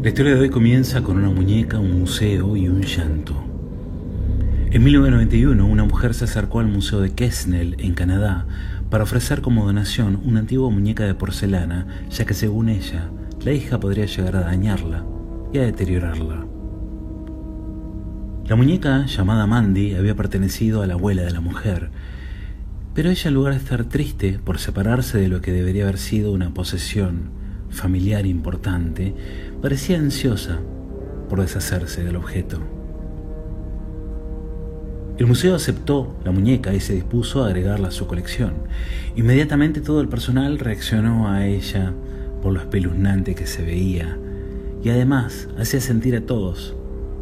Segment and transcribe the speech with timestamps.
[0.00, 3.34] La historia de hoy comienza con una muñeca, un museo y un llanto.
[4.70, 8.46] En 1991, una mujer se acercó al Museo de Quesnel, en Canadá,
[8.90, 13.10] para ofrecer como donación una antigua muñeca de porcelana, ya que según ella,
[13.44, 15.04] la hija podría llegar a dañarla
[15.52, 16.46] y a deteriorarla.
[18.46, 21.90] La muñeca, llamada Mandy, había pertenecido a la abuela de la mujer,
[22.94, 26.30] pero ella en lugar de estar triste por separarse de lo que debería haber sido
[26.30, 27.36] una posesión
[27.70, 29.14] familiar importante,
[29.60, 30.60] parecía ansiosa
[31.28, 32.60] por deshacerse del objeto.
[35.18, 38.54] El museo aceptó la muñeca y se dispuso a agregarla a su colección.
[39.16, 41.92] Inmediatamente todo el personal reaccionó a ella
[42.40, 44.16] por lo espeluznante que se veía
[44.82, 46.76] y además hacía sentir a todos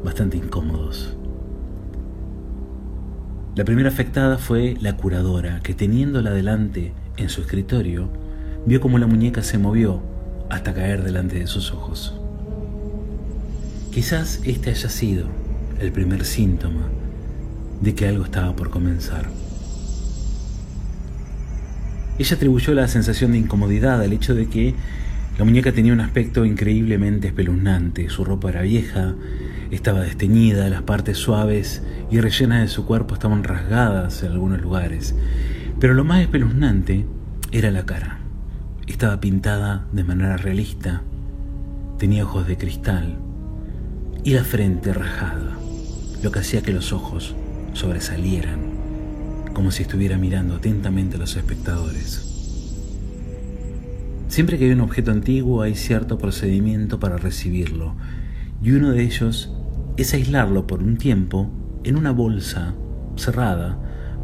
[0.04, 1.16] bastante incómodos.
[3.54, 8.10] La primera afectada fue la curadora, que teniéndola delante en su escritorio,
[8.66, 10.02] vio como la muñeca se movió
[10.50, 12.14] hasta caer delante de sus ojos.
[13.92, 15.26] Quizás este haya sido
[15.80, 16.88] el primer síntoma
[17.80, 19.28] de que algo estaba por comenzar.
[22.18, 24.74] Ella atribuyó la sensación de incomodidad al hecho de que
[25.38, 28.08] la muñeca tenía un aspecto increíblemente espeluznante.
[28.08, 29.14] Su ropa era vieja,
[29.70, 35.14] estaba desteñida, las partes suaves y rellenas de su cuerpo estaban rasgadas en algunos lugares.
[35.78, 37.04] Pero lo más espeluznante
[37.52, 38.15] era la cara.
[38.86, 41.02] Estaba pintada de manera realista,
[41.98, 43.16] tenía ojos de cristal
[44.22, 45.58] y la frente rajada,
[46.22, 47.34] lo que hacía que los ojos
[47.72, 48.60] sobresalieran,
[49.54, 52.22] como si estuviera mirando atentamente a los espectadores.
[54.28, 57.96] Siempre que hay un objeto antiguo hay cierto procedimiento para recibirlo,
[58.62, 59.52] y uno de ellos
[59.96, 61.50] es aislarlo por un tiempo
[61.82, 62.74] en una bolsa
[63.16, 63.78] cerrada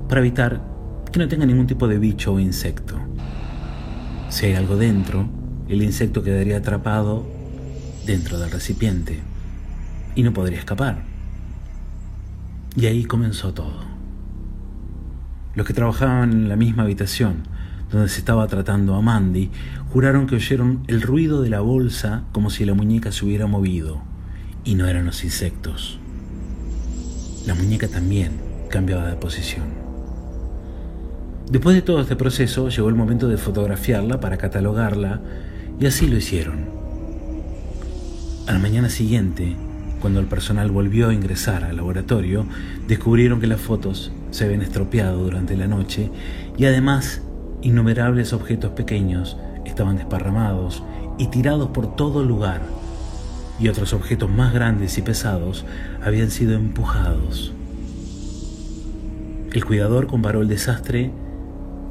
[0.09, 0.63] para evitar
[1.11, 2.99] que no tenga ningún tipo de bicho o insecto.
[4.33, 5.29] Si hay algo dentro,
[5.69, 7.27] el insecto quedaría atrapado
[8.07, 9.21] dentro del recipiente
[10.15, 11.03] y no podría escapar.
[12.75, 13.85] Y ahí comenzó todo.
[15.55, 17.43] Los que trabajaban en la misma habitación
[17.91, 19.51] donde se estaba tratando a Mandy
[19.93, 24.01] juraron que oyeron el ruido de la bolsa como si la muñeca se hubiera movido,
[24.65, 25.99] y no eran los insectos.
[27.47, 29.82] La muñeca también cambiaba de posición.
[31.53, 35.21] Después de todo este proceso, llegó el momento de fotografiarla para catalogarla
[35.79, 36.65] y así lo hicieron.
[38.47, 39.55] A la mañana siguiente,
[40.01, 42.47] cuando el personal volvió a ingresar al laboratorio,
[42.89, 46.11] descubrieron que las fotos se habían estropeado durante la noche
[46.57, 47.21] y además
[47.61, 49.37] innumerables objetos pequeños
[49.67, 50.83] estaban desparramados
[51.19, 52.63] y tirados por todo lugar
[53.61, 55.67] y otros objetos más grandes y pesados
[56.03, 57.53] habían sido empujados.
[59.53, 61.13] El cuidador comparó el desastre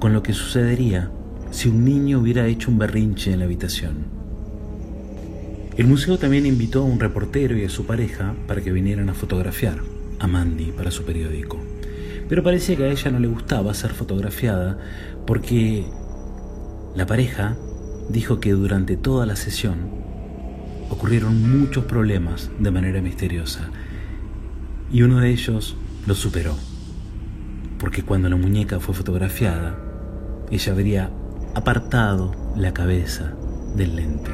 [0.01, 1.11] con lo que sucedería
[1.51, 3.97] si un niño hubiera hecho un berrinche en la habitación.
[5.77, 9.13] El museo también invitó a un reportero y a su pareja para que vinieran a
[9.13, 9.77] fotografiar
[10.17, 11.59] a Mandy para su periódico.
[12.27, 14.79] Pero parecía que a ella no le gustaba ser fotografiada
[15.27, 15.85] porque
[16.95, 17.55] la pareja
[18.09, 19.77] dijo que durante toda la sesión
[20.89, 23.69] ocurrieron muchos problemas de manera misteriosa
[24.91, 25.75] y uno de ellos
[26.07, 26.55] lo superó,
[27.77, 29.90] porque cuando la muñeca fue fotografiada,
[30.51, 31.09] ella habría
[31.55, 33.33] apartado la cabeza
[33.75, 34.31] del lente.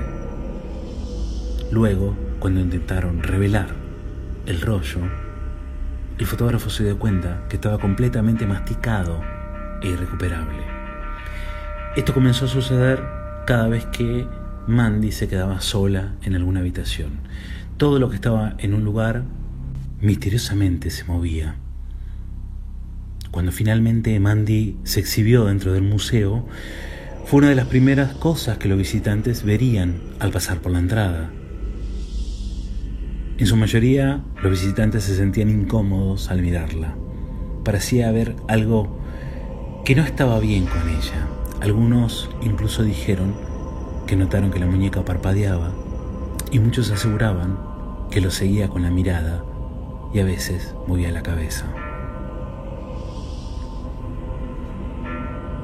[1.72, 3.68] Luego, cuando intentaron revelar
[4.46, 5.00] el rollo,
[6.18, 9.22] el fotógrafo se dio cuenta que estaba completamente masticado
[9.82, 10.64] e irrecuperable.
[11.96, 13.04] Esto comenzó a suceder
[13.46, 14.28] cada vez que
[14.68, 17.20] Mandy se quedaba sola en alguna habitación.
[17.78, 19.24] Todo lo que estaba en un lugar
[20.02, 21.56] misteriosamente se movía.
[23.38, 26.48] Cuando finalmente Mandy se exhibió dentro del museo,
[27.28, 31.30] fue una de las primeras cosas que los visitantes verían al pasar por la entrada.
[33.38, 36.96] En su mayoría, los visitantes se sentían incómodos al mirarla.
[37.64, 39.04] Parecía haber algo
[39.86, 41.28] que no estaba bien con ella.
[41.62, 43.36] Algunos incluso dijeron
[44.08, 45.76] que notaron que la muñeca parpadeaba
[46.52, 47.60] y muchos aseguraban
[48.10, 49.46] que lo seguía con la mirada
[50.12, 51.68] y a veces movía la cabeza.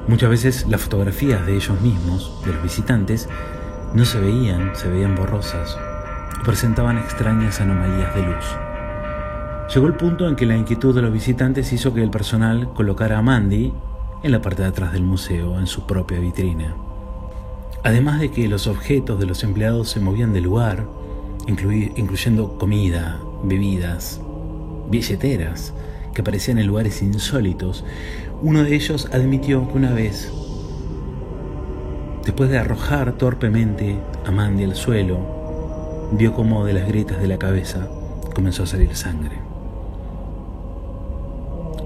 [0.08, 3.28] Muchas veces las fotografías de ellos mismos, de los visitantes,
[3.94, 5.78] no se veían, se veían borrosas
[6.44, 8.44] presentaban extrañas anomalías de luz.
[9.72, 13.18] Llegó el punto en que la inquietud de los visitantes hizo que el personal colocara
[13.18, 13.72] a Mandy
[14.22, 16.76] en la parte de atrás del museo, en su propia vitrina.
[17.82, 20.86] Además de que los objetos de los empleados se movían de lugar,
[21.46, 24.20] incluyendo comida, bebidas,
[24.90, 25.74] billeteras,
[26.14, 27.84] que aparecían en lugares insólitos,
[28.40, 30.32] uno de ellos admitió que una vez,
[32.24, 37.38] después de arrojar torpemente a Mandy al suelo, vio como de las grietas de la
[37.38, 37.88] cabeza
[38.34, 39.38] comenzó a salir sangre.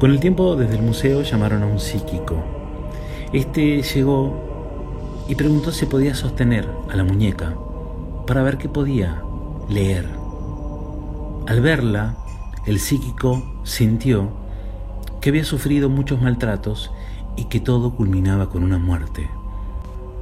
[0.01, 2.43] Con el tiempo desde el museo llamaron a un psíquico.
[3.33, 7.55] Este llegó y preguntó si podía sostener a la muñeca
[8.27, 9.23] para ver qué podía
[9.69, 10.09] leer.
[11.47, 12.17] Al verla,
[12.67, 14.31] el psíquico sintió
[15.21, 16.91] que había sufrido muchos maltratos
[17.37, 19.29] y que todo culminaba con una muerte.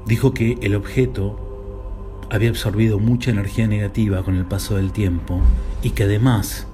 [0.05, 5.41] Dijo que el objeto había absorbido mucha energía negativa con el paso del tiempo
[5.83, 6.67] y que además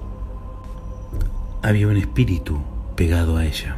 [1.61, 2.59] había un espíritu
[2.95, 3.77] pegado a ella.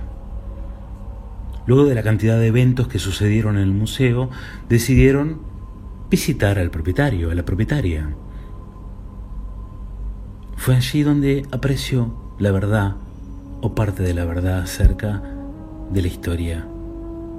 [1.67, 4.29] Luego de la cantidad de eventos que sucedieron en el museo,
[4.69, 5.41] decidieron
[6.09, 8.15] visitar al propietario, a la propietaria.
[10.55, 12.95] Fue allí donde apareció la verdad
[13.61, 15.21] o parte de la verdad acerca
[15.91, 16.65] de la historia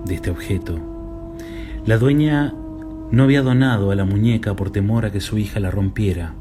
[0.06, 0.78] de este objeto.
[1.84, 2.54] La dueña
[3.10, 6.34] no había donado a la muñeca por temor a que su hija la rompiera,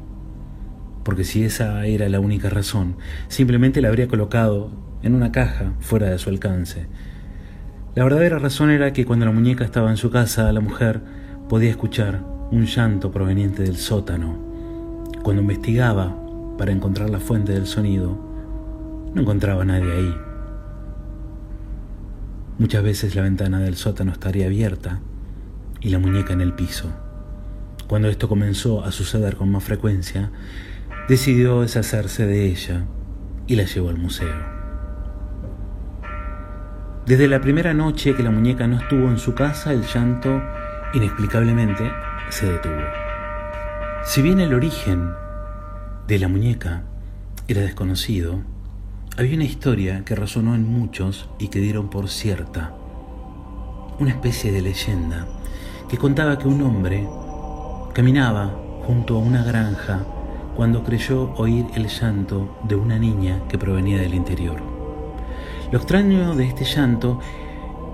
[1.04, 2.96] porque si esa era la única razón,
[3.28, 4.70] simplemente la habría colocado
[5.02, 6.86] en una caja fuera de su alcance.
[7.94, 11.02] La verdadera razón era que cuando la muñeca estaba en su casa, la mujer
[11.48, 14.38] podía escuchar un llanto proveniente del sótano.
[15.22, 16.16] Cuando investigaba
[16.56, 18.35] para encontrar la fuente del sonido,
[19.16, 20.14] no encontraba a nadie ahí.
[22.58, 25.00] Muchas veces la ventana del sótano estaría abierta
[25.80, 26.92] y la muñeca en el piso.
[27.88, 30.30] Cuando esto comenzó a suceder con más frecuencia,
[31.08, 32.84] decidió deshacerse de ella
[33.46, 34.34] y la llevó al museo.
[37.06, 40.42] Desde la primera noche que la muñeca no estuvo en su casa, el llanto
[40.92, 41.90] inexplicablemente
[42.28, 42.82] se detuvo.
[44.04, 45.10] Si bien el origen
[46.06, 46.82] de la muñeca
[47.48, 48.42] era desconocido,
[49.18, 52.74] había una historia que resonó en muchos y que dieron por cierta,
[53.98, 55.26] una especie de leyenda
[55.88, 57.08] que contaba que un hombre
[57.94, 58.54] caminaba
[58.86, 60.04] junto a una granja
[60.54, 64.60] cuando creyó oír el llanto de una niña que provenía del interior.
[65.72, 67.18] Lo extraño de este llanto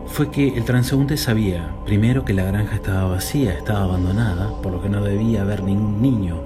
[0.07, 4.83] fue que el transeúnte sabía, primero, que la granja estaba vacía, estaba abandonada, por lo
[4.83, 6.41] que no debía haber ningún niño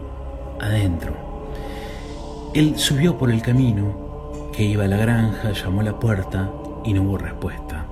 [0.61, 1.15] adentro.
[2.53, 4.06] Él subió por el camino
[4.57, 6.51] que iba a la granja, llamó a la puerta
[6.85, 7.85] y no hubo respuesta.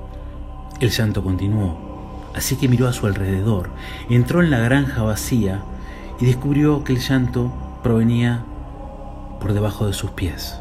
[0.81, 1.95] El llanto continuó
[2.35, 3.71] así que miró a su alrededor,
[4.11, 5.63] entró en la granja vacía
[6.21, 7.53] y descubrió que el llanto
[7.83, 8.45] provenía
[9.41, 10.61] por debajo de sus pies.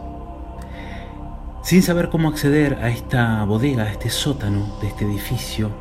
[1.64, 5.72] Sin saber cómo acceder a esta bodega, a este sótano de este edificio,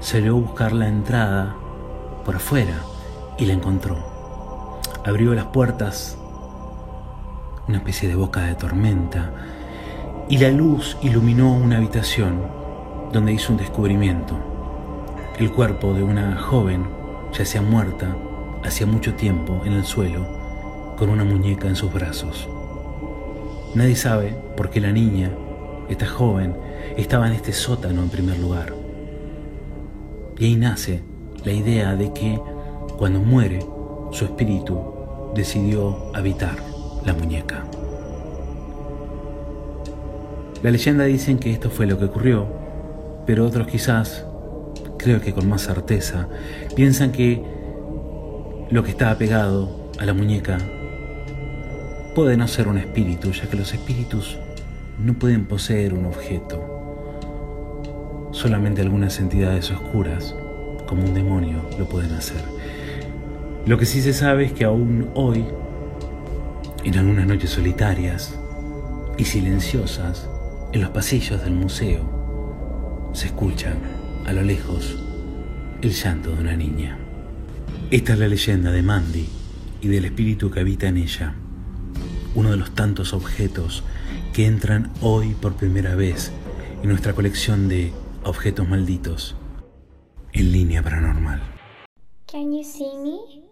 [0.00, 1.54] salió a buscar la entrada
[2.24, 2.78] por afuera
[3.36, 3.96] y la encontró.
[5.04, 6.16] Abrió las puertas,
[7.68, 9.32] una especie de boca de tormenta,
[10.28, 12.40] y la luz iluminó una habitación
[13.12, 14.34] donde hizo un descubrimiento.
[15.38, 16.86] El cuerpo de una joven
[17.36, 18.16] yacía muerta
[18.64, 20.26] hacía mucho tiempo en el suelo
[20.96, 22.48] con una muñeca en sus brazos.
[23.74, 25.30] Nadie sabe por qué la niña,
[25.88, 26.56] esta joven,
[26.96, 28.72] estaba en este sótano en primer lugar.
[30.38, 31.02] Y ahí nace
[31.44, 32.40] la idea de que
[32.96, 33.58] cuando muere,
[34.12, 34.80] su espíritu
[35.34, 36.56] decidió habitar
[37.04, 37.64] la muñeca.
[40.64, 42.46] La leyenda dicen que esto fue lo que ocurrió,
[43.26, 44.24] pero otros quizás
[44.96, 46.26] creo que con más certeza,
[46.74, 47.44] piensan que
[48.70, 50.56] lo que está pegado a la muñeca
[52.14, 54.38] puede no ser un espíritu, ya que los espíritus
[54.98, 58.30] no pueden poseer un objeto.
[58.32, 60.34] Solamente algunas entidades oscuras,
[60.86, 62.40] como un demonio, lo pueden hacer.
[63.66, 65.44] Lo que sí se sabe es que aún hoy,
[66.84, 68.38] en algunas noches solitarias
[69.18, 70.30] y silenciosas,
[70.74, 73.78] en los pasillos del museo, se escuchan
[74.26, 74.98] a lo lejos,
[75.80, 76.98] el llanto de una niña.
[77.92, 79.28] Esta es la leyenda de Mandy
[79.80, 81.36] y del espíritu que habita en ella,
[82.34, 83.84] uno de los tantos objetos
[84.32, 86.32] que entran hoy por primera vez
[86.82, 87.92] en nuestra colección de
[88.24, 89.36] objetos malditos
[90.32, 91.40] en línea paranormal.
[92.26, 93.43] Can you see me?